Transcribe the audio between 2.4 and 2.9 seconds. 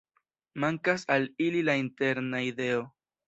ideo.